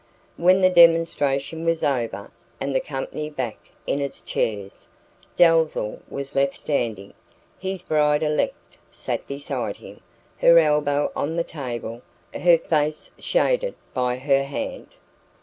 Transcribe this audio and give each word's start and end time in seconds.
When 0.35 0.61
the 0.61 0.71
demonstration 0.71 1.63
was 1.63 1.83
over, 1.83 2.31
and 2.59 2.73
the 2.73 2.79
company 2.79 3.29
back 3.29 3.69
in 3.85 4.01
its 4.01 4.21
chairs, 4.21 4.87
Dalzell 5.37 5.99
was 6.09 6.33
left 6.33 6.55
standing. 6.55 7.13
His 7.59 7.83
bride 7.83 8.23
elect 8.23 8.77
sat 8.89 9.27
beside 9.27 9.77
him, 9.77 10.01
her 10.39 10.57
elbow 10.57 11.11
on 11.15 11.35
the 11.35 11.43
table, 11.43 12.01
her 12.33 12.57
face 12.57 13.11
shaded 13.19 13.75
by 13.93 14.15
her 14.17 14.43
hand. 14.43 14.87